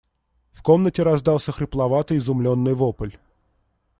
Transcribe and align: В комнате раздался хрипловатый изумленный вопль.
В 0.51 0.63
комнате 0.63 1.03
раздался 1.03 1.51
хрипловатый 1.51 2.17
изумленный 2.17 2.73
вопль. 2.73 3.11